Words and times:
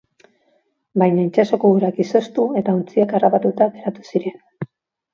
Baina 1.03 1.25
itsasoko 1.27 1.71
urak 1.77 2.01
izoztu 2.05 2.49
eta 2.65 2.77
ontziak 2.81 3.17
harrapatuta 3.19 3.71
geratu 3.79 4.11
ziren. 4.11 4.47